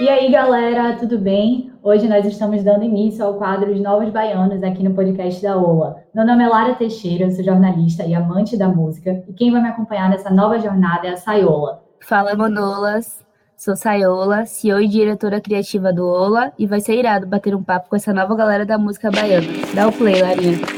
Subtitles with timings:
[0.00, 1.72] E aí, galera, tudo bem?
[1.82, 6.04] Hoje nós estamos dando início ao quadro Os Novos Baianos aqui no podcast da OLA.
[6.14, 9.68] Meu nome é Lara Teixeira, sou jornalista e amante da música, e quem vai me
[9.68, 11.82] acompanhar nessa nova jornada é a Saiola.
[12.00, 13.26] Fala, Manolas!
[13.56, 17.88] Sou Saiola, CEO e diretora criativa do OLA, e vai ser irado bater um papo
[17.90, 19.48] com essa nova galera da música baiana.
[19.74, 20.77] Dá o play, Larinha.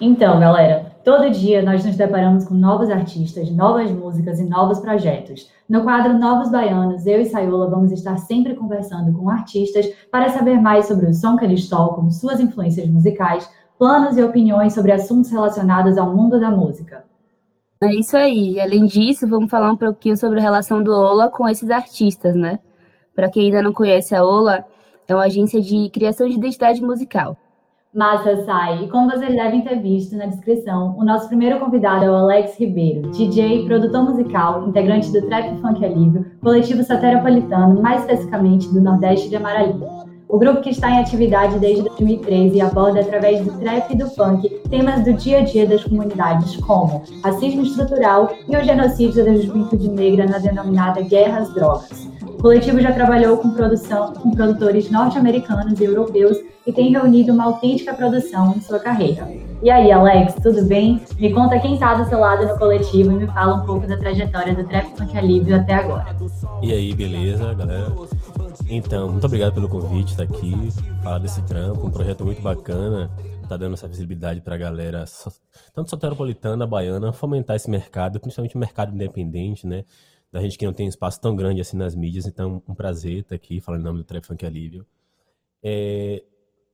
[0.00, 5.50] Então, galera, todo dia nós nos deparamos com novos artistas, novas músicas e novos projetos.
[5.68, 10.60] No quadro Novos Baianos, eu e Saiola vamos estar sempre conversando com artistas para saber
[10.60, 15.32] mais sobre o som que eles tocam, suas influências musicais, planos e opiniões sobre assuntos
[15.32, 17.04] relacionados ao mundo da música.
[17.82, 18.60] É isso aí.
[18.60, 22.60] Além disso, vamos falar um pouquinho sobre a relação do Ola com esses artistas, né?
[23.16, 24.64] Para quem ainda não conhece a Ola,
[25.08, 27.36] é uma agência de criação de identidade musical.
[27.94, 28.84] Massa, Sai.
[28.84, 32.58] E como vocês devem ter visto na descrição, o nosso primeiro convidado é o Alex
[32.58, 39.30] Ribeiro, DJ, produtor musical, integrante do Trap Funk Alívio, coletivo sateropolitano, mais especificamente do Nordeste
[39.30, 40.06] de Amaralina.
[40.28, 44.46] O grupo que está em atividade desde 2013 aborda, através do trap e do funk,
[44.68, 49.88] temas do dia a dia das comunidades, como racismo estrutural e o genocídio da juventude
[49.88, 52.17] negra na denominada Guerra às Drogas.
[52.38, 57.46] O coletivo já trabalhou com, produção, com produtores norte-americanos e europeus e tem reunido uma
[57.46, 59.28] autêntica produção em sua carreira.
[59.60, 61.02] E aí, Alex, tudo bem?
[61.18, 63.96] Me conta quem está do seu lado no coletivo e me fala um pouco da
[63.96, 66.16] trajetória do Trap Funk Alívio até agora.
[66.62, 67.92] E aí, beleza, galera?
[68.68, 70.54] Então, muito obrigado pelo convite, estar tá aqui,
[71.02, 73.10] falar desse trampo, um projeto muito bacana,
[73.48, 75.04] tá dando essa visibilidade para a galera,
[75.74, 79.84] tanto soteropolitana, baiana, fomentar esse mercado, principalmente o mercado independente, né?
[80.30, 83.30] Da gente que não tem espaço tão grande assim nas mídias, então um prazer estar
[83.30, 84.86] tá aqui falando em nome do Trap Funk Alívio.
[85.62, 86.22] É,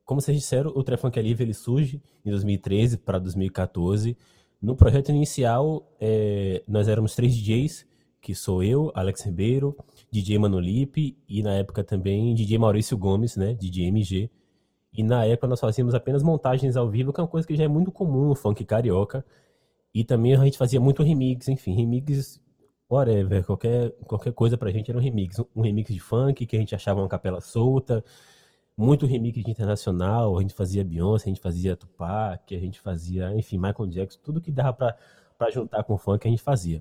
[0.05, 4.17] como vocês disseram, o Trap Funk Alívio ele surge em 2013 para 2014.
[4.61, 7.87] No projeto inicial, é, nós éramos três DJs,
[8.21, 9.77] que sou eu, Alex Ribeiro,
[10.11, 14.31] DJ Manolipe e na época também DJ Maurício Gomes, né, DJ MG.
[14.93, 17.65] E na época nós fazíamos apenas montagens ao vivo, que é uma coisa que já
[17.65, 19.25] é muito comum no funk carioca.
[19.93, 22.41] E também a gente fazia muito remix, enfim, remix
[22.95, 25.41] whatever, qualquer, qualquer coisa pra gente era um remix.
[25.55, 28.05] Um remix de funk que a gente achava uma capela solta,
[28.77, 33.33] muito remix de internacional, a gente fazia Beyoncé, a gente fazia Tupac, a gente fazia,
[33.37, 34.97] enfim, Michael Jackson, tudo que dava pra,
[35.39, 36.81] pra juntar com funk a gente fazia.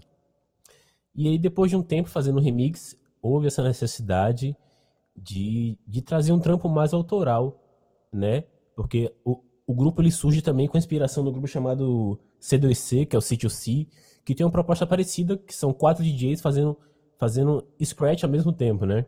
[1.16, 4.56] E aí, depois de um tempo fazendo remix, houve essa necessidade
[5.16, 7.62] de, de trazer um trampo mais autoral,
[8.12, 8.45] né?
[8.75, 13.19] Porque o, o grupo ele surge também com inspiração no grupo chamado C2C, que é
[13.19, 13.88] o Sítio C,
[14.26, 16.78] que tem uma proposta parecida, que são quatro DJs fazendo,
[17.18, 19.06] fazendo scratch ao mesmo tempo, né?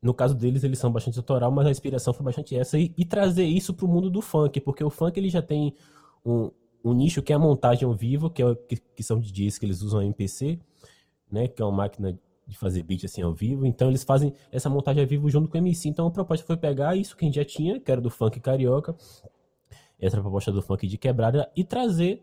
[0.00, 2.78] No caso deles, eles são bastante autoral, mas a inspiração foi bastante essa.
[2.78, 5.74] E, e trazer isso para o mundo do funk, porque o funk ele já tem
[6.24, 6.50] um,
[6.84, 9.66] um nicho que é a montagem ao vivo, que, é, que, que são DJs que
[9.66, 10.58] eles usam MPC,
[11.30, 13.64] né, que é uma máquina de fazer beat assim ao vivo.
[13.64, 15.88] Então eles fazem essa montagem ao vivo junto com o MC.
[15.88, 18.40] Então a proposta foi pegar isso que a gente já tinha, que era do funk
[18.40, 18.94] carioca,
[19.98, 22.22] essa proposta do funk de quebrada e trazer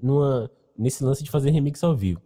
[0.00, 2.20] numa nesse lance de fazer remix ao vivo.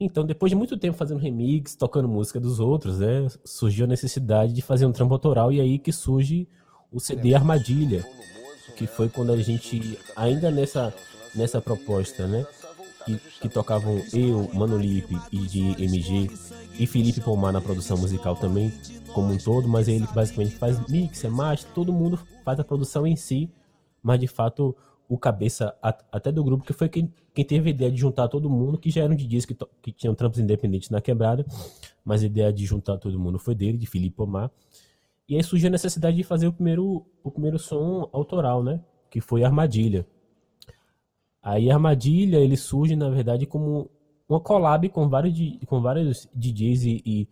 [0.00, 4.52] Então, depois de muito tempo fazendo remix, tocando música dos outros, né, surgiu a necessidade
[4.52, 6.46] de fazer um trampo autoral e aí que surge
[6.92, 8.06] o CD Armadilha,
[8.76, 10.94] que foi quando a gente ainda nessa
[11.34, 12.46] nessa proposta, né,
[13.04, 16.30] que, que tocavam eu, Mano Lipe e de MG
[16.78, 18.72] e Felipe Pomar na produção musical também,
[19.12, 23.06] como um todo, mas ele basicamente faz mix, é master, todo mundo faz a produção
[23.06, 23.50] em si,
[24.02, 24.76] mas de fato
[25.08, 28.50] o cabeça até do grupo, que foi quem, quem teve a ideia de juntar todo
[28.50, 31.46] mundo, que já eram DJs que, que tinham trampos independentes na quebrada,
[32.04, 34.50] mas a ideia de juntar todo mundo foi dele, de Felipe Pomar.
[35.26, 38.80] E aí surgiu a necessidade de fazer o primeiro, o primeiro som autoral, né?
[39.10, 40.06] Que foi Armadilha.
[41.42, 43.90] Aí Armadilha, ele surge, na verdade, como
[44.28, 47.28] uma collab com vários, com vários DJs e, e,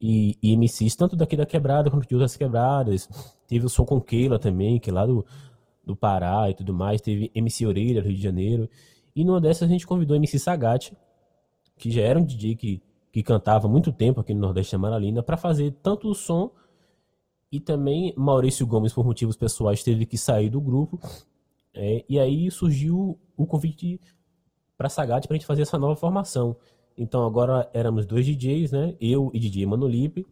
[0.00, 3.08] e, e MCs, tanto daqui da quebrada quanto de outras quebradas.
[3.46, 5.24] Teve o som com Keila também, que é lá do,
[5.90, 7.00] do Pará e tudo mais.
[7.00, 8.68] Teve MC Orelha, do Rio de Janeiro.
[9.14, 10.92] E numa dessas a gente convidou MC Sagat,
[11.76, 12.82] que já era um DJ que,
[13.12, 16.50] que cantava muito tempo aqui no Nordeste de Amaralina, para fazer tanto o som
[17.52, 21.00] e também Maurício Gomes, por motivos pessoais, teve que sair do grupo
[21.74, 24.00] é, e aí surgiu o convite
[24.76, 26.56] para Sagat para a gente fazer essa nova formação.
[26.96, 28.96] Então agora éramos dois DJs, né?
[29.00, 30.26] Eu e DJ Manolipe.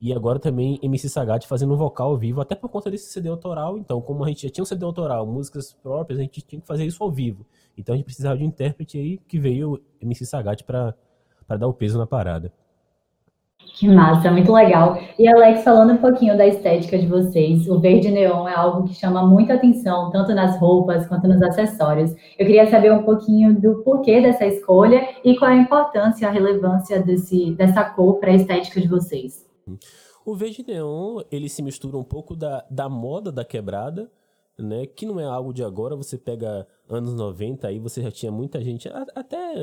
[0.00, 3.28] E agora também MC Sagat fazendo um vocal ao vivo, até por conta desse CD
[3.28, 3.78] autoral.
[3.78, 6.66] Então, como a gente já tinha um CD autoral, músicas próprias, a gente tinha que
[6.66, 7.46] fazer isso ao vivo.
[7.78, 10.94] Então a gente precisava de um intérprete aí que veio MC Sagat para
[11.56, 12.52] dar o peso na parada.
[13.74, 14.98] Que massa, muito legal.
[15.18, 18.94] E Alex, falando um pouquinho da estética de vocês, o verde neon é algo que
[18.94, 22.12] chama muita atenção, tanto nas roupas quanto nos acessórios.
[22.38, 27.02] Eu queria saber um pouquinho do porquê dessa escolha e qual a importância, a relevância
[27.02, 29.45] desse, dessa cor para a estética de vocês.
[30.24, 34.10] O verde neon, ele se mistura um pouco da, da moda da quebrada,
[34.58, 34.86] né?
[34.86, 38.62] Que não é algo de agora, você pega anos 90 aí, você já tinha muita
[38.62, 39.54] gente, até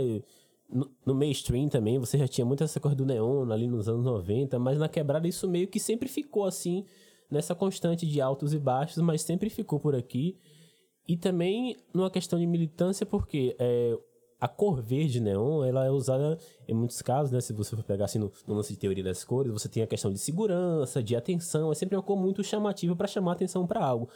[0.69, 4.05] no, no mainstream também, você já tinha muita essa coisa do neon ali nos anos
[4.05, 6.85] 90, mas na quebrada isso meio que sempre ficou assim,
[7.29, 10.37] nessa constante de altos e baixos, mas sempre ficou por aqui.
[11.07, 13.97] E também numa questão de militância, porque é,
[14.43, 16.37] a cor verde neon, ela é usada
[16.67, 17.39] em muitos casos, né?
[17.39, 19.87] Se você for pegar assim no, no lance de teoria das cores, você tem a
[19.87, 23.81] questão de segurança, de atenção, é sempre uma cor muito chamativa para chamar atenção para
[23.81, 24.09] algo.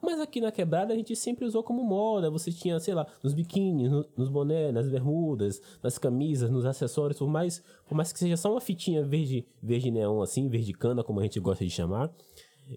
[0.00, 2.30] Mas aqui na quebrada a gente sempre usou como moda.
[2.30, 7.18] Você tinha, sei lá, nos biquínis, no, nos bonés, nas bermudas, nas camisas, nos acessórios,
[7.18, 11.02] por mais, por mais que seja só uma fitinha verde, verde neon assim, verde cana,
[11.02, 12.14] como a gente gosta de chamar.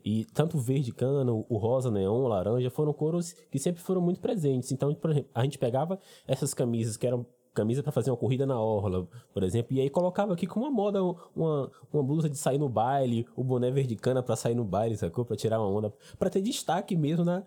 [0.04, 4.02] E tanto o verde cana, o rosa neon, o laranja, foram cores que sempre foram
[4.02, 4.72] muito presentes.
[4.72, 8.46] Então, por exemplo, a gente pegava essas camisas que eram camisa para fazer uma corrida
[8.46, 11.02] na orla, por exemplo, e aí colocava aqui como uma moda
[11.36, 14.96] uma, uma blusa de sair no baile, o boné verde cana para sair no baile,
[14.96, 15.26] sacou?
[15.26, 17.44] Para tirar uma onda, para ter destaque mesmo na,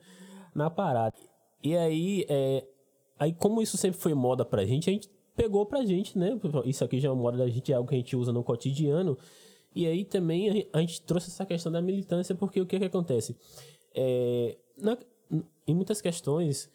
[0.53, 1.15] na parada.
[1.63, 2.67] E aí, é,
[3.21, 6.37] aí como isso sempre foi moda pra gente, a gente pegou pra gente, né?
[6.65, 8.43] Isso aqui já é uma moda da gente, é algo que a gente usa no
[8.43, 9.17] cotidiano.
[9.75, 13.37] E aí também a gente trouxe essa questão da militância, porque o que, que acontece?
[13.95, 14.97] É, na,
[15.67, 16.69] em muitas questões,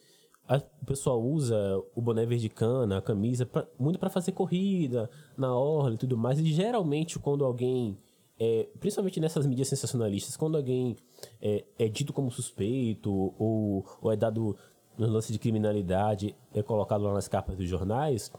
[0.47, 1.57] a, o pessoal usa
[1.93, 6.17] o boné verde cana, a camisa, pra, muito para fazer corrida, na orla e tudo
[6.17, 6.39] mais.
[6.39, 7.97] E geralmente, quando alguém,
[8.39, 10.95] é, principalmente nessas mídias sensacionalistas, quando alguém
[11.41, 14.55] é, é dito como suspeito ou, ou é dado
[14.97, 18.31] no lance de criminalidade, é colocado lá nas capas dos jornais,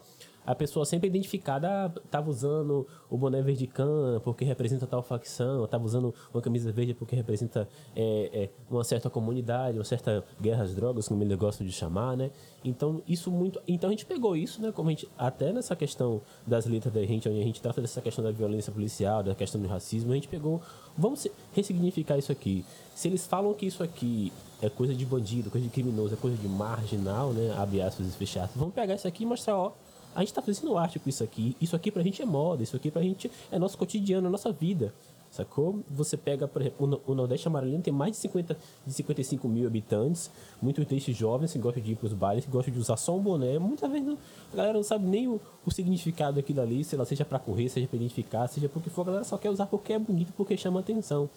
[0.46, 5.66] a pessoa sempre identificada, ah, tava usando o boné verde cana porque representa tal facção,
[5.66, 10.62] tava usando uma camisa verde porque representa é, é, uma certa comunidade, uma certa guerra
[10.62, 12.30] às drogas, como eles gostam de chamar, né?
[12.64, 13.60] Então, isso muito.
[13.66, 14.70] Então a gente pegou isso, né?
[14.70, 18.00] Como a gente, até nessa questão das letras da gente, onde a gente trata dessa
[18.00, 20.60] questão da violência policial, da questão do racismo, a gente pegou.
[20.96, 22.64] Vamos ressignificar isso aqui.
[22.94, 24.32] Se eles falam que isso aqui
[24.62, 27.54] é coisa de bandido, coisa de criminoso, é coisa de marginal, né?
[27.58, 28.58] Abre aspas e fecha aspas.
[28.58, 29.72] Vamos pegar isso aqui e mostrar, ó
[30.16, 31.54] a gente tá fazendo arte com isso aqui.
[31.60, 34.50] Isso aqui pra gente é moda, isso aqui pra gente é nosso cotidiano, é nossa
[34.50, 34.92] vida.
[35.30, 35.80] Sacou?
[35.90, 40.30] Você pega, por exemplo, o Nordeste Amarelino tem mais de, 50, de 55 mil habitantes,
[40.62, 43.20] muitos desses jovens que gostam de ir pros bailes, que gostam de usar só um
[43.20, 43.58] boné.
[43.58, 44.16] Muitas vezes não,
[44.50, 47.68] a galera não sabe nem o, o significado daquilo ali, sei lá, seja para correr,
[47.68, 50.56] seja para identificar, seja porque for, a galera só quer usar porque é bonito, porque
[50.56, 51.28] chama atenção.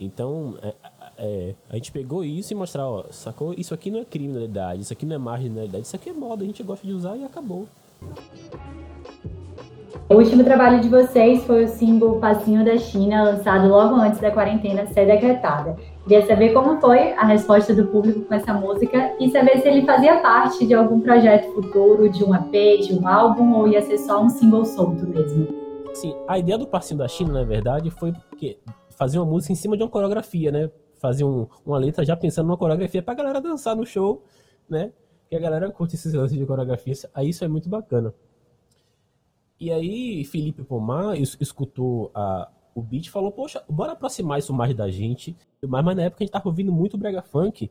[0.00, 0.74] Então, é,
[1.18, 3.54] é, a gente pegou isso e mostrar, ó, sacou?
[3.56, 6.46] Isso aqui não é criminalidade, isso aqui não é marginalidade, isso aqui é moda, a
[6.46, 7.68] gente gosta de usar e acabou.
[10.10, 14.32] O último trabalho de vocês foi o símbolo Passinho da China, lançado logo antes da
[14.32, 15.76] quarentena ser decretada.
[16.02, 19.86] Queria saber como foi a resposta do público com essa música e saber se ele
[19.86, 23.98] fazia parte de algum projeto futuro, de um EP, de um álbum, ou ia ser
[23.98, 25.46] só um símbolo solto mesmo.
[25.94, 28.58] Sim, a ideia do Passinho da China, na verdade, foi porque
[28.96, 30.70] fazer uma música em cima de uma coreografia, né?
[30.98, 34.24] Fazer um, uma letra já pensando numa coreografia pra galera dançar no show,
[34.68, 34.90] né?
[35.30, 38.12] Que a galera curte esses lances de coreografia, aí isso é muito bacana.
[39.60, 44.74] E aí, Felipe Pomar escutou a, o beat e falou, poxa, bora aproximar isso mais
[44.74, 45.36] da gente.
[45.62, 47.70] Mas, mas na época a gente tava ouvindo muito brega funk,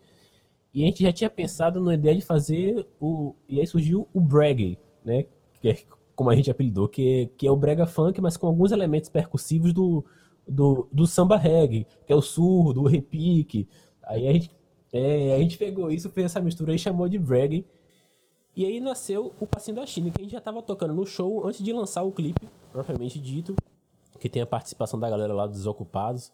[0.74, 3.36] e a gente já tinha pensado na ideia de fazer o...
[3.50, 5.26] E aí surgiu o brag, né?
[5.60, 5.78] Que é
[6.16, 9.74] como a gente apelidou, que que é o brega funk, mas com alguns elementos percussivos
[9.74, 10.06] do,
[10.48, 13.68] do, do samba reggae, que é o surdo, o repique.
[14.04, 14.52] Aí a gente
[14.92, 17.66] é, a gente pegou isso, fez essa mistura e chamou de brag.
[18.56, 21.48] E aí nasceu o Passinho da China, que a gente já tava tocando no show
[21.48, 23.56] antes de lançar o clipe, propriamente dito,
[24.20, 26.32] que tem a participação da galera lá dos Desocupados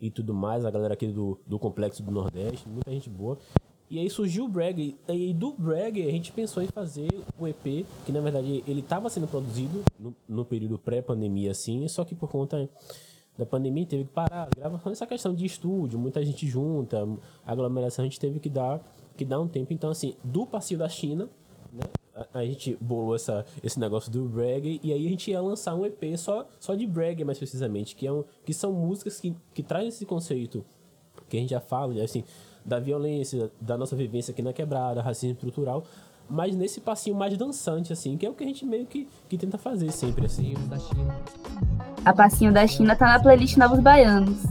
[0.00, 3.38] e tudo mais, a galera aqui do, do Complexo do Nordeste, muita gente boa.
[3.90, 7.08] E aí surgiu o Brag, e do Brag a gente pensou em fazer
[7.38, 12.04] o EP, que na verdade ele estava sendo produzido no, no período pré-pandemia assim, só
[12.04, 12.68] que por conta
[13.38, 17.06] da pandemia teve que parar a gravação, essa questão de estúdio, muita gente junta,
[17.46, 18.82] aglomeração, a gente teve que dar,
[19.16, 19.72] que dar um tempo.
[19.72, 21.28] Então, assim, do passeio da China,
[21.72, 25.40] né, a, a, gente bolou essa, esse negócio do reggae e aí a gente ia
[25.40, 29.20] lançar um EP só, só de reggae, mais precisamente, que, é um, que são músicas
[29.20, 30.64] que, que trazem esse conceito
[31.28, 32.24] que a gente já fala, assim,
[32.64, 35.84] da violência, da nossa vivência aqui na quebrada, racismo estrutural,
[36.28, 39.38] mas nesse passinho mais dançante, assim, que é o que a gente meio que, que
[39.38, 40.54] tenta fazer sempre, assim.
[42.04, 44.42] A passinho da China tá na playlist Novos Baianos.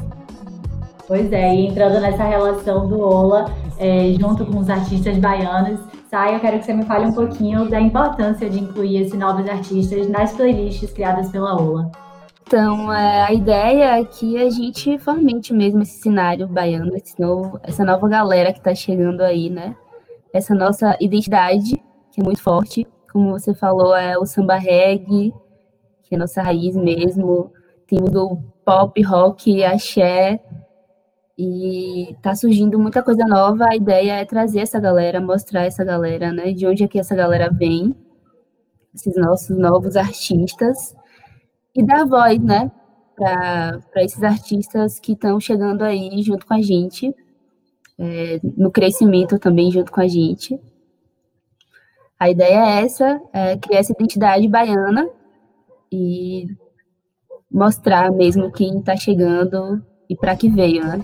[1.08, 3.46] Pois é, e entrando nessa relação do Ola,
[3.78, 5.80] é, junto com os artistas baianos,
[6.10, 9.48] Sai, eu quero que você me fale um pouquinho da importância de incluir esses novos
[9.50, 11.92] artistas nas playlists criadas pela Ola.
[12.44, 17.60] Então, é, a ideia é que a gente fomente mesmo esse cenário baiano, esse novo,
[17.62, 19.76] essa nova galera que está chegando aí, né?
[20.38, 21.76] Essa nossa identidade,
[22.12, 22.88] que é muito forte.
[23.12, 25.34] Como você falou, é o samba reggae,
[26.04, 27.52] que é a nossa raiz mesmo.
[27.88, 30.40] Temos o pop, rock, axé.
[31.38, 33.66] E tá surgindo muita coisa nova.
[33.70, 36.52] A ideia é trazer essa galera, mostrar essa galera, né?
[36.52, 37.96] De onde é que essa galera vem.
[38.94, 40.96] Esses nossos novos artistas
[41.78, 42.72] e dar voz, né,
[43.16, 47.16] para esses artistas que estão chegando aí junto com a gente,
[48.00, 50.60] é, no crescimento também junto com a gente.
[52.20, 55.08] A ideia é essa, é criar essa identidade baiana
[55.92, 56.48] e
[57.52, 61.04] mostrar mesmo quem está chegando e para que veio, né?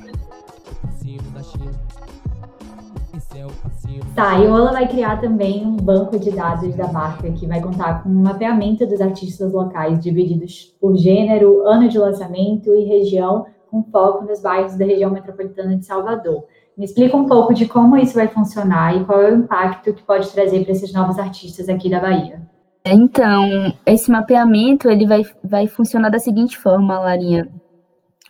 [4.15, 7.59] Tá, e o Ola vai criar também um banco de dados da marca que vai
[7.59, 13.47] contar com um mapeamento dos artistas locais divididos por gênero, ano de lançamento e região,
[13.71, 16.45] com foco nos bairros da região metropolitana de Salvador.
[16.77, 20.03] Me explica um pouco de como isso vai funcionar e qual é o impacto que
[20.03, 22.41] pode trazer para esses novos artistas aqui da Bahia.
[22.85, 27.49] Então, esse mapeamento ele vai, vai funcionar da seguinte forma, Larinha.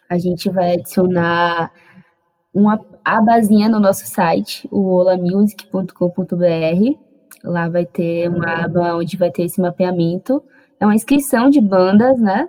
[0.10, 1.72] A gente vai adicionar
[2.54, 6.98] uma abazinha no nosso site, o olamusic.com.br.
[7.44, 10.44] Lá vai ter uma aba onde vai ter esse mapeamento.
[10.80, 12.48] É uma inscrição de bandas, né?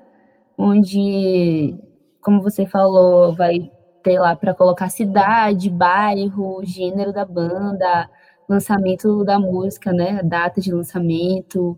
[0.58, 1.74] Onde,
[2.20, 3.70] como você falou, vai
[4.04, 8.08] ter lá para colocar cidade, bairro, gênero da banda,
[8.48, 10.22] lançamento da música, né?
[10.22, 11.76] Data de lançamento,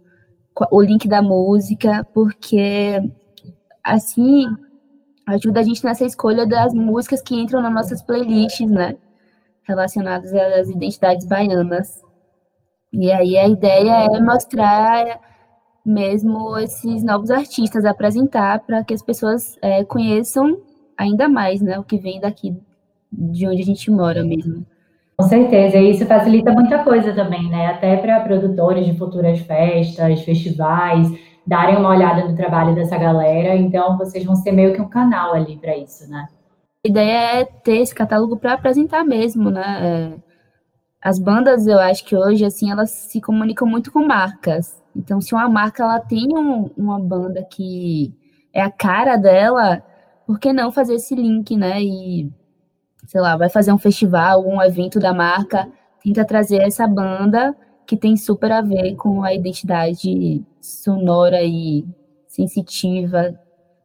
[0.71, 3.01] o link da música, porque
[3.83, 4.45] assim
[5.27, 8.97] ajuda a gente nessa escolha das músicas que entram nas nossas playlists, né?
[9.63, 12.03] Relacionadas às identidades baianas.
[12.93, 15.21] E aí a ideia é mostrar
[15.85, 20.61] mesmo esses novos artistas, apresentar para que as pessoas é, conheçam
[20.97, 21.79] ainda mais, né?
[21.79, 22.57] O que vem daqui,
[23.13, 24.65] de onde a gente mora mesmo.
[25.17, 27.69] Com certeza, e isso facilita muita coisa também, né?
[27.69, 31.09] Até para produtores de futuras festas, festivais,
[31.47, 33.57] darem uma olhada no trabalho dessa galera.
[33.57, 36.27] Então, vocês vão ser meio que um canal ali para isso, né?
[36.85, 39.65] A ideia é ter esse catálogo para apresentar mesmo, né?
[39.81, 40.27] É,
[41.01, 44.83] as bandas, eu acho que hoje, assim, elas se comunicam muito com marcas.
[44.95, 48.13] Então, se uma marca ela tem um, uma banda que
[48.53, 49.83] é a cara dela,
[50.27, 51.81] por que não fazer esse link, né?
[51.83, 52.31] E,
[53.07, 55.69] sei lá, vai fazer um festival, um evento da marca,
[56.03, 57.55] tenta trazer essa banda
[57.87, 61.87] que tem super a ver com a identidade sonora e
[62.27, 63.39] sensitiva,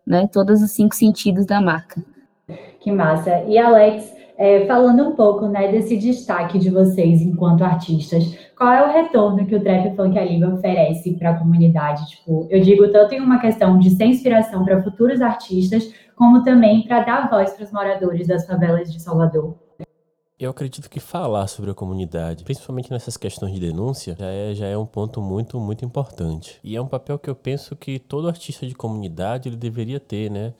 [0.05, 0.27] né?
[0.27, 2.03] Todos os cinco sentidos da marca.
[2.79, 3.43] Que massa.
[3.43, 8.83] E Alex, é, falando um pouco né, desse destaque de vocês enquanto artistas, qual é
[8.83, 12.09] o retorno que o Trap Funk Alive oferece para a comunidade?
[12.09, 16.81] Tipo, eu digo tanto em uma questão de ser inspiração para futuros artistas, como também
[16.87, 19.53] para dar voz para os moradores das favelas de Salvador.
[20.39, 24.65] Eu acredito que falar sobre a comunidade, principalmente nessas questões de denúncia, já é, já
[24.65, 26.59] é um ponto muito, muito importante.
[26.63, 30.31] E é um papel que eu penso que todo artista de comunidade ele deveria ter,
[30.31, 30.55] né?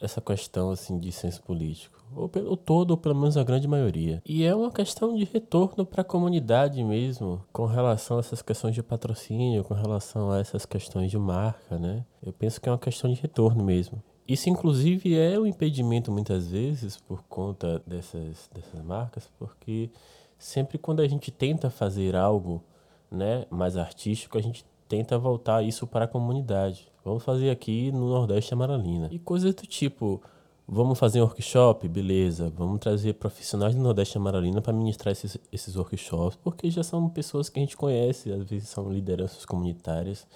[0.00, 1.96] Essa questão assim de senso político.
[2.14, 4.22] Ou pelo todo, ou pelo menos a grande maioria.
[4.24, 8.74] E é uma questão de retorno para a comunidade mesmo, com relação a essas questões
[8.74, 12.04] de patrocínio, com relação a essas questões de marca, né?
[12.22, 14.02] Eu penso que é uma questão de retorno mesmo.
[14.28, 19.90] Isso, inclusive, é um impedimento muitas vezes por conta dessas, dessas marcas, porque
[20.38, 22.62] sempre quando a gente tenta fazer algo
[23.10, 26.90] né, mais artístico, a gente tenta voltar isso para a comunidade.
[27.06, 29.06] Vamos fazer aqui no Nordeste Amaralina.
[29.12, 30.20] E coisas do tipo,
[30.66, 31.86] vamos fazer um workshop?
[31.86, 32.52] Beleza.
[32.56, 37.48] Vamos trazer profissionais do Nordeste Amaralina para ministrar esses, esses workshops, porque já são pessoas
[37.48, 40.26] que a gente conhece, às vezes são lideranças comunitárias.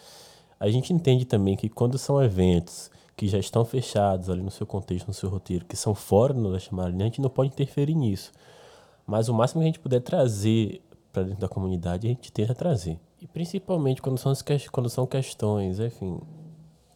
[0.60, 4.64] A gente entende também que quando são eventos que já estão fechados ali no seu
[4.64, 7.96] contexto, no seu roteiro, que são fora do Nordeste Amaralina, a gente não pode interferir
[7.96, 8.30] nisso.
[9.04, 10.80] Mas o máximo que a gente puder trazer
[11.12, 12.96] para dentro da comunidade, a gente tenta trazer.
[13.20, 14.32] E principalmente quando são,
[14.70, 16.20] quando são questões, enfim,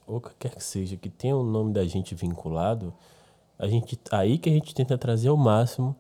[0.06, 2.92] ou que quer que seja, que tenha o nome da gente vinculado,
[3.58, 5.94] a gente, aí que a gente tenta trazer ao máximo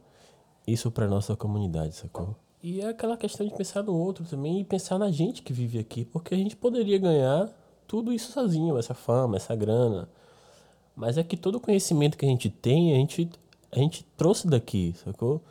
[0.66, 2.34] isso para nossa comunidade, sacou?
[2.62, 5.78] E é aquela questão de pensar no outro também e pensar na gente que vive
[5.78, 7.50] aqui, porque a gente poderia ganhar
[7.86, 10.08] tudo isso sozinho, essa fama, essa grana.
[10.96, 13.30] Mas é que todo o conhecimento que a gente tem, a gente,
[13.70, 15.42] a gente trouxe daqui, sacou?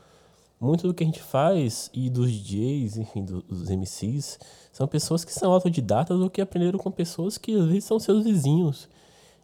[0.64, 4.40] Muito do que a gente faz e dos DJs, enfim, dos MCs,
[4.72, 8.24] são pessoas que são autodidatas ou que aprenderam com pessoas que às vezes são seus
[8.24, 8.88] vizinhos.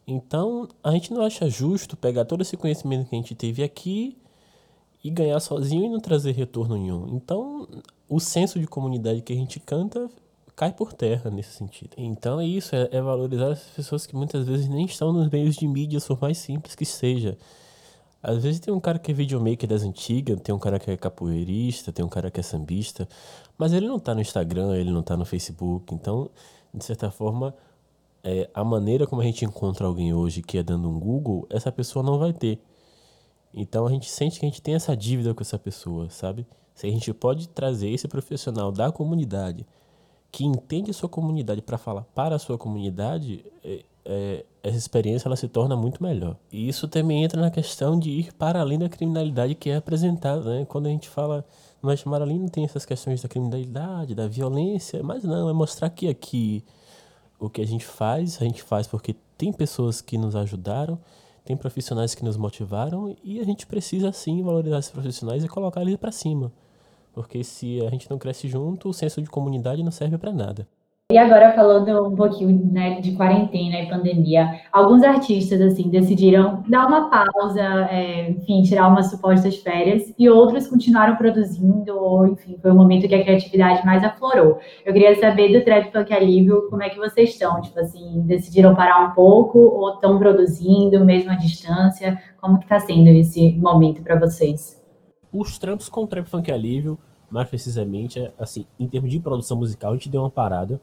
[0.07, 4.17] Então, a gente não acha justo pegar todo esse conhecimento que a gente teve aqui
[5.03, 7.13] e ganhar sozinho e não trazer retorno nenhum.
[7.13, 7.67] Então,
[8.07, 10.09] o senso de comunidade que a gente canta
[10.55, 11.91] cai por terra nesse sentido.
[11.97, 15.57] Então é isso, é, é valorizar as pessoas que muitas vezes nem estão nos meios
[15.57, 17.37] de mídia, por mais simples que seja.
[18.21, 20.97] Às vezes tem um cara que é videomaker das antigas, tem um cara que é
[20.97, 23.07] capoeirista, tem um cara que é sambista,
[23.57, 25.93] mas ele não tá no Instagram, ele não tá no Facebook.
[25.93, 26.29] Então,
[26.73, 27.55] de certa forma,
[28.23, 31.71] é, a maneira como a gente encontra alguém hoje que é dando um Google, essa
[31.71, 32.61] pessoa não vai ter.
[33.53, 36.45] Então a gente sente que a gente tem essa dívida com essa pessoa, sabe?
[36.75, 39.65] Se a gente pode trazer esse profissional da comunidade
[40.31, 45.27] que entende a sua comunidade para falar para a sua comunidade, é, é, essa experiência
[45.27, 46.35] ela se torna muito melhor.
[46.51, 50.43] E isso também entra na questão de ir para além da criminalidade que é apresentada,
[50.43, 50.65] né?
[50.65, 51.45] Quando a gente fala
[51.81, 56.07] no West Maralina tem essas questões da criminalidade, da violência, mas não, é mostrar que
[56.07, 56.63] aqui
[57.39, 60.99] o que a gente faz, a gente faz porque tem pessoas que nos ajudaram,
[61.45, 65.81] tem profissionais que nos motivaram e a gente precisa sim valorizar esses profissionais e colocar
[65.81, 66.51] eles para cima.
[67.13, 70.67] Porque se a gente não cresce junto, o senso de comunidade não serve para nada.
[71.11, 76.85] E agora falando um pouquinho né, de quarentena e pandemia, alguns artistas assim decidiram dar
[76.85, 82.69] uma pausa, é, enfim, tirar umas supostas férias, e outros continuaram produzindo, ou enfim, foi
[82.69, 84.59] o momento que a criatividade mais aflorou.
[84.85, 87.59] Eu queria saber do Trap Funk Alívio, como é que vocês estão?
[87.59, 92.21] Tipo assim, decidiram parar um pouco ou estão produzindo mesmo à distância?
[92.39, 94.79] Como que está sendo esse momento para vocês?
[95.33, 96.99] Os trampos com o Trap Funk Alívio,
[97.31, 100.79] mais precisamente, é, assim, em termos de produção musical, a gente deu uma parada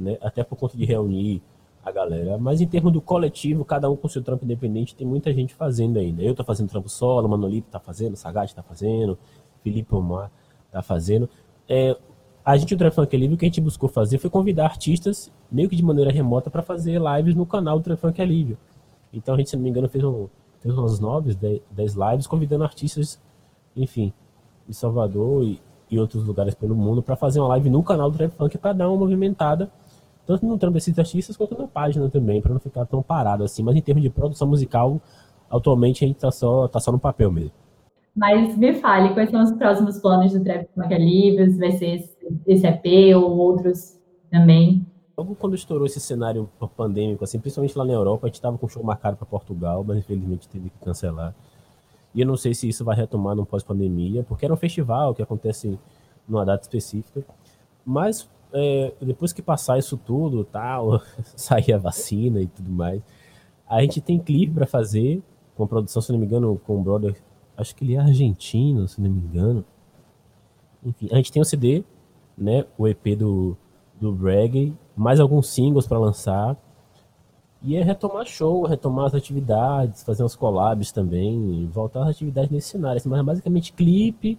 [0.00, 0.18] né?
[0.20, 1.42] Até por conta de reunir
[1.84, 2.38] a galera.
[2.38, 5.98] Mas em termos do coletivo, cada um com seu trampo independente, tem muita gente fazendo
[5.98, 6.22] ainda.
[6.22, 9.18] Eu tô fazendo trampo solo, Manolito tá fazendo, Sagat tá fazendo,
[9.62, 10.30] Felipe Omar
[10.70, 11.28] tá fazendo.
[11.68, 11.96] É,
[12.44, 15.30] a gente, o Trap Funk Livre, o que a gente buscou fazer foi convidar artistas,
[15.50, 18.56] meio que de maneira remota, para fazer lives no canal do Trap Funk Alívio.
[19.12, 20.28] Então a gente, se não me engano, fez, um,
[20.60, 21.36] fez umas nove,
[21.70, 23.20] dez lives, convidando artistas,
[23.76, 24.12] enfim,
[24.66, 28.16] de Salvador e, e outros lugares pelo mundo, para fazer uma live no canal do
[28.16, 29.70] Trap Funk para dar uma movimentada
[30.28, 33.62] tanto no trampo desses artistas quanto na página também, para não ficar tão parado assim.
[33.62, 35.00] Mas em termos de produção musical,
[35.50, 37.52] atualmente a gente tá só, tá só no papel mesmo.
[38.14, 41.56] Mas me fale, quais são os próximos planos do Trap Macalibres?
[41.56, 42.06] Vai ser
[42.46, 43.98] esse EP ou outros
[44.30, 44.86] também?
[45.16, 48.66] Logo quando estourou esse cenário pandêmico, assim, principalmente lá na Europa, a gente estava com
[48.66, 51.34] um show marcado para Portugal, mas infelizmente teve que cancelar.
[52.14, 55.22] E eu não sei se isso vai retomar no pós-pandemia, porque era um festival que
[55.22, 55.78] acontece
[56.28, 57.24] numa data específica.
[57.82, 61.00] Mas é, depois que passar isso tudo, tal,
[61.36, 63.02] sair a vacina e tudo mais,
[63.68, 65.22] a gente tem clipe para fazer,
[65.56, 67.16] com produção, se não me engano, com o brother,
[67.56, 69.64] acho que ele é argentino, se não me engano.
[70.84, 71.84] Enfim, a gente tem o CD,
[72.36, 73.56] né, o EP do,
[74.00, 76.56] do reggae, mais alguns singles para lançar.
[77.60, 82.68] E é retomar show, retomar as atividades, fazer uns collabs também, voltar às atividades nesse
[82.68, 82.98] cenário.
[82.98, 84.38] Assim, mas é basicamente clipe,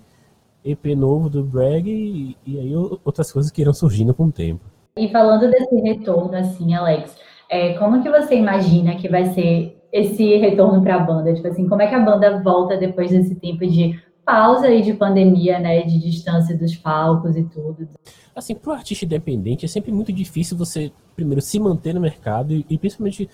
[0.63, 4.61] EP novo do Brag e, e, aí outras coisas que irão surgindo com o tempo.
[4.97, 7.15] E falando desse retorno, assim, Alex,
[7.49, 11.33] é, como que você imagina que vai ser esse retorno para a banda?
[11.33, 14.93] Tipo assim, como é que a banda volta depois desse tempo de pausa e de
[14.93, 17.87] pandemia, né, de distância dos palcos e tudo?
[18.35, 22.53] Assim, para o artista independente é sempre muito difícil você, primeiro, se manter no mercado
[22.53, 23.27] e, e principalmente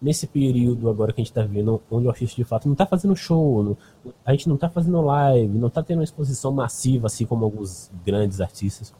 [0.00, 2.86] nesse período agora que a gente está vendo, onde o artista de fato não está
[2.86, 3.76] fazendo show, não,
[4.24, 7.90] a gente não está fazendo live, não está tendo uma exposição massiva, assim como alguns
[8.04, 8.94] grandes artistas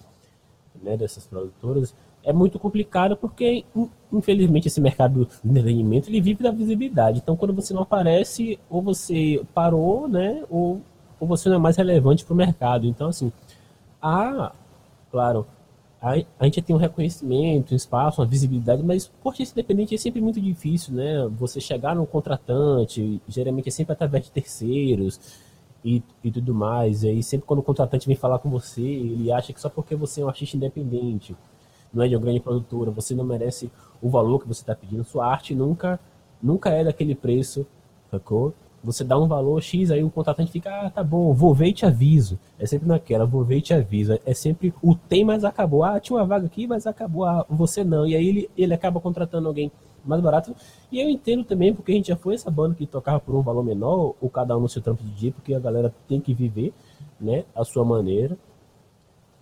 [0.83, 3.65] né, dessas produtoras, é muito complicado porque,
[4.13, 7.21] infelizmente, esse mercado de entretenimento ele vive da visibilidade.
[7.23, 10.81] Então, quando você não aparece, ou você parou, né, ou,
[11.21, 12.85] ou você não é mais relevante para o mercado.
[12.85, 13.33] Então, assim,
[14.03, 14.53] há,
[15.11, 15.47] claro,
[16.39, 20.21] a, gente tem um reconhecimento, um espaço, uma visibilidade, mas o artista independente é sempre
[20.21, 21.27] muito difícil, né?
[21.37, 25.19] Você chegar num contratante, geralmente é sempre através de terceiros
[25.85, 27.03] e, e tudo mais.
[27.03, 29.97] E aí sempre quando o contratante vem falar com você, ele acha que só porque
[29.97, 31.35] você é um artista independente,
[31.93, 33.69] não é de uma grande produtora, você não merece
[34.01, 35.03] o valor que você está pedindo.
[35.03, 35.99] Sua arte nunca,
[36.41, 37.67] nunca é daquele preço,
[38.13, 38.55] sacou?
[38.83, 41.73] Você dá um valor X, aí o contratante fica, ah, tá bom, vou ver e
[41.73, 42.39] te aviso.
[42.59, 44.19] É sempre naquela, vou ver e te aviso.
[44.25, 45.83] É sempre o tem, mas acabou.
[45.83, 47.25] Ah, tinha uma vaga aqui, mas acabou.
[47.25, 48.07] Ah, você não.
[48.07, 49.73] E aí ele, ele acaba contratando alguém
[50.05, 50.55] mais barato.
[50.91, 53.43] E eu entendo também, porque a gente já foi essa banda que tocava por um
[53.43, 56.33] valor menor, ou cada um no seu trampo de dia, porque a galera tem que
[56.33, 56.73] viver,
[57.21, 58.39] né, a sua maneira.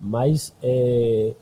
[0.01, 1.35] Mas, é...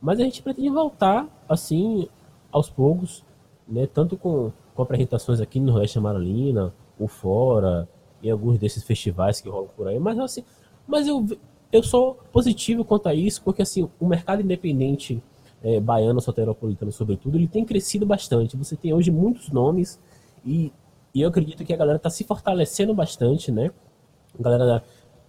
[0.00, 2.08] mas a gente pretende voltar, assim,
[2.50, 3.24] aos poucos,
[3.66, 7.88] né, tanto com, com apresentações aqui no Oeste Marolina, o Fora,
[8.22, 10.44] em alguns desses festivais que rolam por aí, mas assim,
[10.86, 11.26] mas eu,
[11.72, 15.22] eu sou positivo quanto a isso, porque assim, o mercado independente
[15.62, 18.56] é, baiano, soteropolitano, sobretudo, ele tem crescido bastante.
[18.56, 19.98] Você tem hoje muitos nomes
[20.44, 20.72] e,
[21.14, 23.70] e eu acredito que a galera está se fortalecendo bastante, né?
[24.38, 24.84] A galera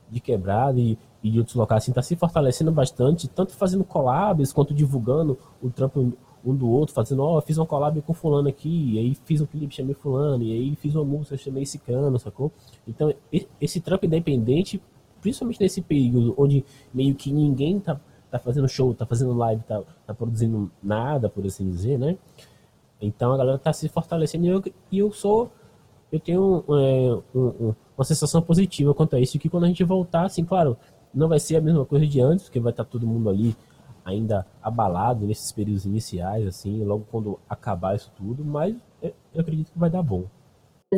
[0.10, 4.52] de quebrada e, e de outros locais, assim, tá se fortalecendo bastante, tanto fazendo collabs
[4.52, 6.13] quanto divulgando o trampo
[6.45, 9.41] um do outro, fazendo, ó, oh, fiz um collab com fulano aqui, e aí fiz
[9.41, 12.51] um clipe, chamei fulano, e aí fiz uma música, chamei esse cano, sacou?
[12.88, 13.13] Então,
[13.62, 14.82] esse trampo independente,
[15.21, 19.82] principalmente nesse período onde meio que ninguém tá, tá fazendo show, tá fazendo live, tá,
[20.06, 22.17] tá produzindo nada, por assim dizer, né?
[22.99, 25.51] Então a galera tá se fortalecendo e eu, e eu sou
[26.13, 29.84] eu tenho é, um, um, uma sensação positiva quanto a isso, que quando a gente
[29.84, 30.77] voltar, assim, claro,
[31.12, 33.56] não vai ser a mesma coisa de antes, porque vai estar todo mundo ali
[34.05, 39.79] ainda abalado nesses períodos iniciais, assim, logo quando acabar isso tudo, mas eu acredito que
[39.79, 40.25] vai dar bom.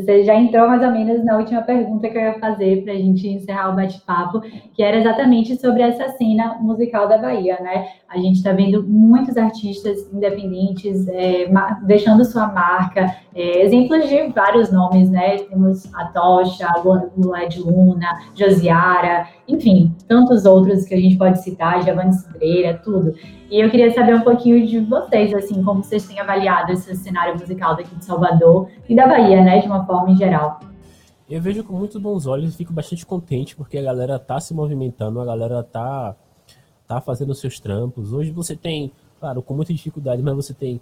[0.01, 2.97] Você já entrou mais ou menos na última pergunta que eu ia fazer para a
[2.97, 4.41] gente encerrar o bate-papo,
[4.73, 7.88] que era exatamente sobre essa cena musical da Bahia, né?
[8.10, 11.49] A gente está vendo muitos artistas independentes é,
[11.84, 15.38] deixando sua marca, é, exemplos de vários nomes, né?
[15.38, 21.84] Temos a Tocha, Lua de Luna, Josiara, enfim, tantos outros que a gente pode citar,
[21.84, 23.13] Giovanni Cidreira, tudo.
[23.49, 27.38] E eu queria saber um pouquinho de vocês, assim, como vocês têm avaliado esse cenário
[27.38, 30.60] musical daqui de Salvador e da Bahia, né, de uma forma em geral.
[31.29, 34.53] Eu vejo com muitos bons olhos e fico bastante contente porque a galera tá se
[34.53, 36.15] movimentando, a galera tá,
[36.88, 38.13] tá fazendo seus trampos.
[38.13, 40.81] Hoje você tem, claro, com muita dificuldade, mas você tem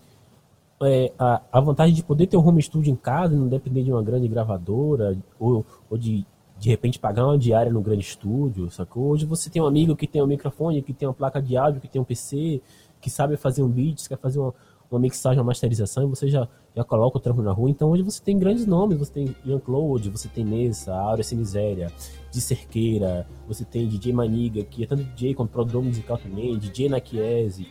[0.81, 3.91] é, a, a vantagem de poder ter um home studio em casa, não depender de
[3.91, 6.25] uma grande gravadora ou, ou de
[6.63, 9.09] de repente pagar uma diária no grande estúdio, sacou?
[9.09, 11.81] Hoje você tem um amigo que tem um microfone, que tem uma placa de áudio,
[11.81, 12.61] que tem um PC,
[13.01, 14.53] que sabe fazer um beat, quer fazer uma,
[14.89, 17.69] uma mixagem, uma masterização, e você já, já coloca o trampo na rua.
[17.69, 21.37] Então hoje você tem grandes nomes, você tem Ian Claude, você tem Nessa, Áurea Sem
[21.37, 21.91] Miséria,
[22.31, 26.87] de Cerqueira, você tem DJ Maniga, que é tanto DJ quanto produtor musical também, DJ
[26.87, 27.67] Nakiese,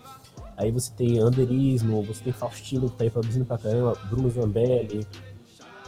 [0.55, 5.07] aí você tem Anderismo, você tem Faustino que tá aí produzindo pra caramba, Bruno Zambelli,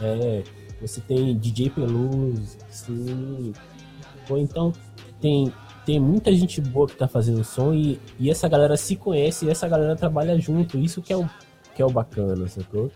[0.01, 0.43] é,
[0.81, 3.53] você tem DJ Peluz, sim.
[4.29, 4.73] Ou então
[5.19, 5.51] tem,
[5.85, 9.49] tem muita gente boa que tá fazendo som e, e essa galera se conhece e
[9.49, 10.77] essa galera trabalha junto.
[10.77, 11.29] Isso que é o,
[11.73, 12.91] que é o bacana, sacou?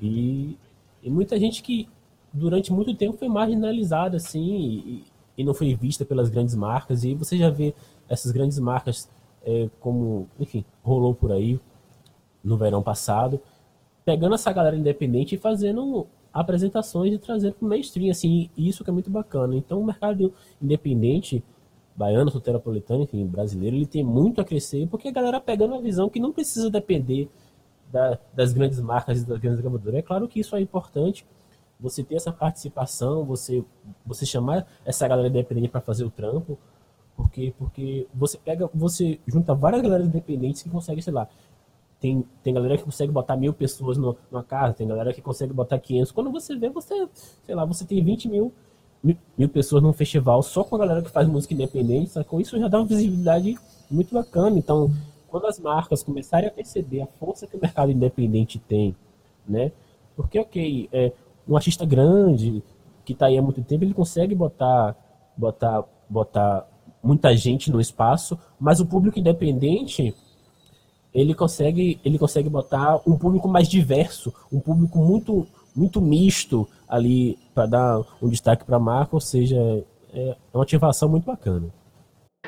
[0.00, 0.58] E,
[1.02, 1.88] e muita gente que
[2.32, 5.04] durante muito tempo foi marginalizada, assim, e,
[5.38, 7.04] e não foi vista pelas grandes marcas.
[7.04, 7.74] E você já vê
[8.08, 9.08] essas grandes marcas,
[9.44, 11.60] é, como, enfim, rolou por aí
[12.42, 13.40] no verão passado,
[14.04, 18.90] pegando essa galera independente e fazendo apresentações e trazendo para o mainstream, assim, isso que
[18.90, 19.54] é muito bacana.
[19.54, 21.44] Então, o mercado independente,
[21.94, 26.10] baiano, soteropolitano, enfim, brasileiro, ele tem muito a crescer, porque a galera pegando uma visão
[26.10, 27.30] que não precisa depender
[27.92, 29.94] da, das grandes marcas e das grandes gravadoras.
[30.00, 31.24] É claro que isso é importante,
[31.78, 33.64] você ter essa participação, você,
[34.04, 36.58] você chamar essa galera independente para fazer o trampo,
[37.16, 41.28] porque, porque você pega, você junta várias galera independentes que conseguem, sei lá,
[42.04, 45.54] tem, tem galera que consegue botar mil pessoas no, numa casa, tem galera que consegue
[45.54, 46.12] botar 500.
[46.12, 47.08] Quando você vê, você,
[47.42, 48.52] sei lá, você tem 20 mil,
[49.02, 52.42] mil, mil pessoas num festival só com a galera que faz música independente, sacou?
[52.42, 53.56] Isso já dá uma visibilidade
[53.90, 54.58] muito bacana.
[54.58, 54.90] Então,
[55.28, 58.94] quando as marcas começarem a perceber a força que o mercado independente tem,
[59.48, 59.72] né?
[60.14, 61.10] Porque, ok, é,
[61.48, 62.62] um artista grande
[63.02, 64.94] que está aí há muito tempo, ele consegue botar,
[65.34, 66.68] botar, botar
[67.02, 70.14] muita gente no espaço, mas o público independente
[71.14, 77.38] ele consegue, ele consegue botar um público mais diverso, um público muito, muito misto ali
[77.54, 79.56] para dar um destaque para a marca, ou seja,
[80.12, 81.68] é uma ativação muito bacana.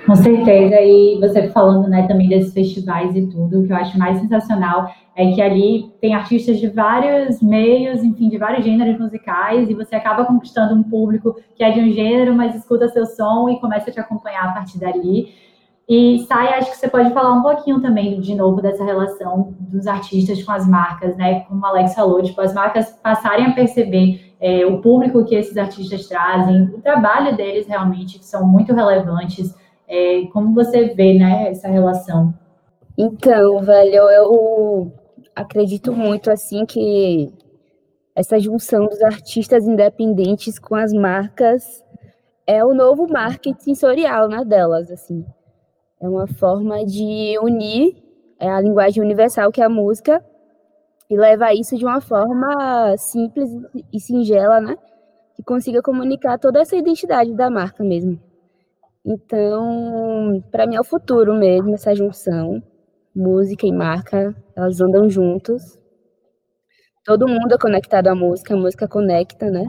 [0.04, 3.98] Com certeza, e você falando né, também desses festivais e tudo, o que eu acho
[3.98, 9.68] mais sensacional é que ali tem artistas de vários meios, enfim, de vários gêneros musicais,
[9.68, 13.48] e você acaba conquistando um público que é de um gênero, mas escuta seu som
[13.48, 15.34] e começa a te acompanhar a partir dali.
[15.88, 19.86] E Sai, acho que você pode falar um pouquinho também, de novo, dessa relação dos
[19.86, 21.40] artistas com as marcas, né?
[21.40, 25.56] Como o Alex falou, tipo, as marcas passarem a perceber é, o público que esses
[25.56, 29.54] artistas trazem, o trabalho deles realmente, que são muito relevantes.
[29.88, 32.34] É, como você vê, né, essa relação?
[32.98, 34.92] Então, velho, eu
[35.36, 37.32] acredito muito, assim, que
[38.12, 41.84] essa junção dos artistas independentes com as marcas
[42.44, 45.24] é o novo marketing sensorial, né, delas, assim.
[46.00, 47.96] É uma forma de unir
[48.38, 50.24] é, a linguagem universal, que é a música,
[51.08, 53.50] e levar isso de uma forma simples
[53.92, 54.76] e singela, né?
[55.34, 58.20] Que consiga comunicar toda essa identidade da marca mesmo.
[59.04, 62.62] Então, para mim é o futuro mesmo, essa junção.
[63.14, 65.78] Música e marca, elas andam juntos.
[67.04, 69.64] Todo mundo é conectado à música, a música conecta, né?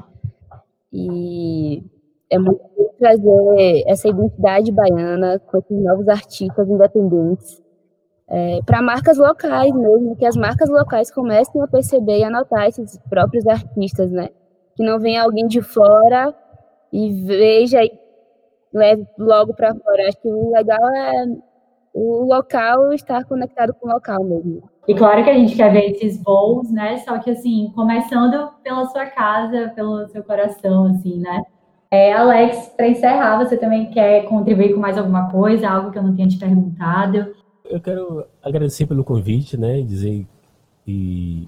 [0.91, 1.83] E
[2.29, 2.61] é muito
[2.99, 7.61] trazer essa identidade baiana com esses novos artistas independentes
[8.29, 12.97] é, para marcas locais mesmo, que as marcas locais comecem a perceber e anotar esses
[13.09, 14.29] próprios artistas, né?
[14.75, 16.35] Que não venha alguém de fora
[16.91, 17.79] e veja
[18.73, 20.07] leve logo para fora.
[20.07, 21.25] Acho que o legal é
[21.93, 24.69] o local estar conectado com o local mesmo.
[24.87, 26.97] E claro que a gente quer ver esses voos, né?
[26.97, 31.41] Só que assim, começando pela sua casa, pelo seu coração, assim, né?
[31.89, 36.03] É, Alex, para encerrar, você também quer contribuir com mais alguma coisa, algo que eu
[36.03, 37.33] não tinha te perguntado?
[37.63, 39.81] Eu quero agradecer pelo convite, né?
[39.81, 40.25] Dizer
[40.85, 41.47] e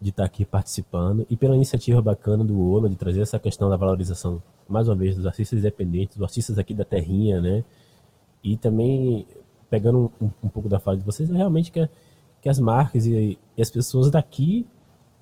[0.00, 3.76] de estar aqui participando e pela iniciativa bacana do ONU de trazer essa questão da
[3.76, 7.64] valorização, mais uma vez, dos artistas independentes, dos artistas aqui da terrinha, né?
[8.42, 9.26] E também,
[9.70, 11.88] pegando um, um pouco da fala de vocês, eu realmente quero
[12.42, 14.66] que as marcas e, e, as pessoas daqui,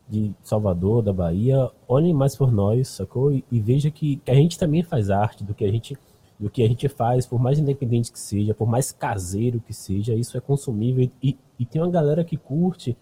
[0.09, 3.33] de Salvador, da Bahia, olhem mais por nós, sacou?
[3.33, 5.97] E, e veja que, que, a gente também faz arte, do que a gente
[6.39, 10.13] do que a gente faz, por mais independente que seja, por mais caseiro que seja,
[10.13, 12.97] isso é consumível e, e tem uma galera que curte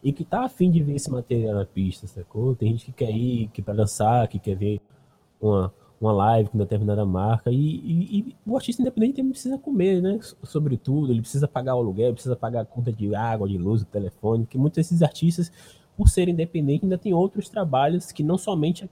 [0.00, 2.54] e que tá afim de ver esse material na pista, sacou?
[2.54, 4.80] Tem gente que quer ir, que para dançar, que quer ver
[5.40, 10.02] uma, uma live com determinada marca e, e, e, o artista independente também precisa comer,
[10.02, 10.18] né?
[10.42, 13.86] Sobretudo, ele precisa pagar o aluguel, precisa pagar a conta de água, de luz, de
[13.86, 15.50] telefone, que muitos desses artistas,
[15.96, 18.88] por serem independentes, ainda tem outros trabalhos que não somente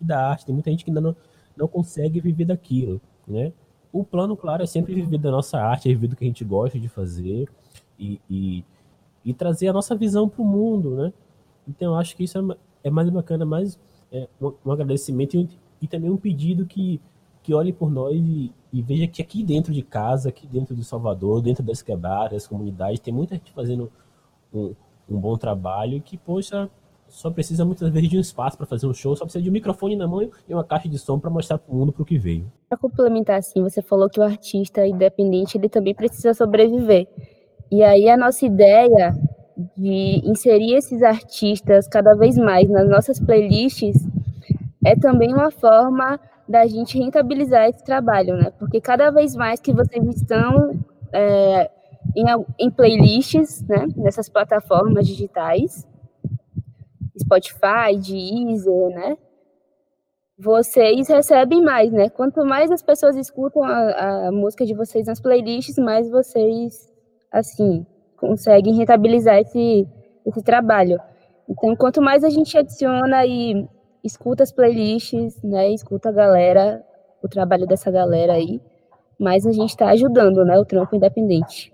[0.00, 1.16] da arte, tem muita gente que ainda não,
[1.56, 3.52] não consegue viver daquilo, né?
[3.92, 6.44] O plano, claro, é sempre viver da nossa arte, é viver do que a gente
[6.44, 7.46] gosta de fazer
[7.98, 8.64] e, e
[9.24, 11.12] e trazer a nossa visão para o mundo, né?
[11.66, 13.78] Então acho que isso é, é mais bacana, mais
[14.10, 15.48] é, um, um, agradecimento e,
[15.80, 17.00] e, também um pedido que,
[17.42, 20.84] que olhe por nós e, e, veja que aqui dentro de casa, aqui dentro de
[20.84, 23.90] Salvador, dentro das quebradas, das comunidades, tem muita gente fazendo
[24.52, 24.74] um,
[25.14, 26.68] um bom trabalho que, poxa,
[27.08, 29.52] só precisa muitas vezes de um espaço para fazer um show, só precisa de um
[29.52, 32.06] microfone na mão e uma caixa de som para mostrar para o mundo para o
[32.06, 32.50] que veio.
[32.68, 37.06] Para complementar assim, você falou que o artista independente ele também precisa sobreviver.
[37.70, 39.14] E aí a nossa ideia
[39.76, 43.96] de inserir esses artistas cada vez mais nas nossas playlists
[44.84, 48.52] é também uma forma da gente rentabilizar esse trabalho, né?
[48.58, 50.78] Porque cada vez mais que vocês estão
[51.12, 51.70] é,
[52.16, 52.24] em,
[52.58, 53.86] em, playlists, né?
[53.96, 55.86] Nessas plataformas digitais,
[57.18, 59.16] Spotify, Deezer, né?
[60.38, 62.08] Vocês recebem mais, né?
[62.08, 66.90] Quanto mais as pessoas escutam a, a música de vocês nas playlists, mais vocês
[67.30, 67.86] assim,
[68.18, 69.88] conseguem rentabilizar esse,
[70.26, 71.00] esse trabalho.
[71.48, 73.66] Então, quanto mais a gente adiciona e
[74.04, 76.84] escuta as playlists, né, escuta a galera,
[77.22, 78.60] o trabalho dessa galera aí,
[79.18, 81.72] mais a gente está ajudando, né, o trampo independente.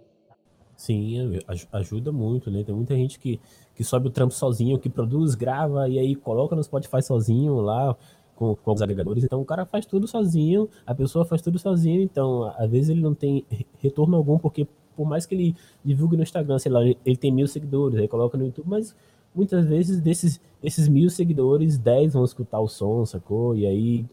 [0.79, 1.41] Sim,
[1.73, 2.63] ajuda muito, né?
[2.63, 3.41] Tem muita gente que,
[3.75, 7.97] que sobe o trampo sozinho, que produz, grava e aí coloca no Spotify sozinho lá
[8.37, 9.25] com, com os agregadores.
[9.25, 12.01] Então o cara faz tudo sozinho, a pessoa faz tudo sozinho.
[12.01, 13.45] Então, às vezes ele não tem
[13.81, 17.49] retorno algum porque por mais que ele divulgue no Instagram, sei lá, ele tem mil
[17.49, 18.95] seguidores, aí coloca no YouTube, mas
[19.35, 23.57] muitas vezes desses esses mil seguidores, dez vão escutar o som, sacou?
[23.57, 24.07] E aí,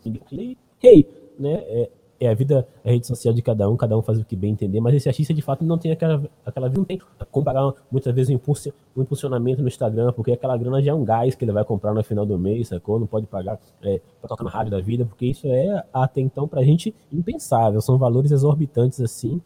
[0.82, 1.54] hey, né?
[1.68, 4.36] É, é, a vida, a rede social de cada um, cada um faz o que
[4.36, 7.00] bem entender, mas esse artista de fato não tem aquela, aquela vida, não tem
[7.32, 11.04] comparar muitas vezes um, impulso, um impulsionamento no Instagram, porque aquela grana já é um
[11.04, 13.00] gás que ele vai comprar no final do mês, sacou?
[13.00, 16.48] Não pode pagar é, pra tocar na rádio da vida, porque isso é até então
[16.48, 19.42] pra gente impensável, são valores exorbitantes assim,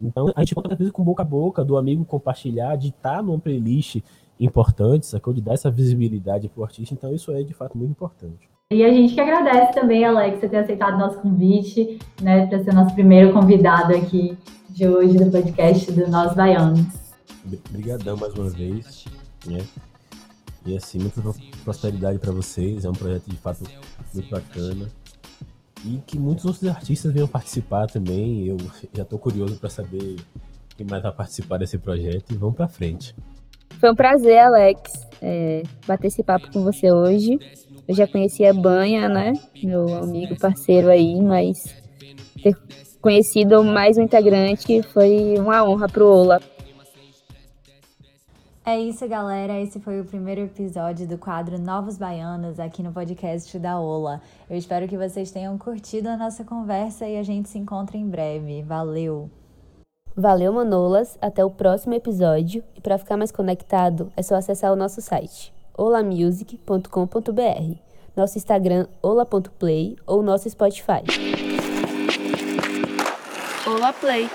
[0.00, 3.16] então a gente conta às vezes com boca a boca do amigo compartilhar, de estar
[3.16, 4.00] tá numa playlist
[4.38, 5.32] importante, sacou?
[5.32, 6.94] De dar essa visibilidade pro artista.
[6.94, 8.48] Então isso é de fato muito importante.
[8.70, 12.74] E a gente que agradece também, Alex, você ter aceitado nosso convite, né, para ser
[12.74, 14.36] nosso primeiro convidado aqui
[14.68, 16.86] de hoje do podcast do Nós Baianos.
[17.70, 19.06] Obrigadão mais uma vez,
[19.46, 19.64] né?
[20.66, 21.22] E assim, muita
[21.64, 22.84] prosperidade para vocês.
[22.84, 23.64] É um projeto de fato
[24.12, 24.86] muito bacana
[25.86, 28.48] e que muitos outros artistas venham participar também.
[28.48, 28.58] Eu
[28.92, 30.16] já estou curioso para saber
[30.76, 33.16] quem mais vai participar desse projeto e vamos para frente.
[33.80, 37.38] Foi um prazer, Alex, é, bater esse papo com você hoje.
[37.88, 39.32] Eu já conhecia a Banha, né?
[39.64, 41.74] Meu amigo, parceiro aí, mas
[42.42, 42.54] ter
[43.00, 46.38] conhecido mais um integrante foi uma honra para o Ola.
[48.62, 49.58] É isso, galera.
[49.58, 54.20] Esse foi o primeiro episódio do quadro Novos Baianos aqui no podcast da Ola.
[54.50, 58.06] Eu espero que vocês tenham curtido a nossa conversa e a gente se encontra em
[58.06, 58.60] breve.
[58.60, 59.30] Valeu!
[60.14, 61.16] Valeu, Manolas.
[61.22, 62.62] Até o próximo episódio.
[62.76, 67.76] E para ficar mais conectado, é só acessar o nosso site olamusic.com.br,
[68.14, 71.02] nosso Instagram ola.play ou nosso Spotify.
[73.66, 74.28] Ola Play.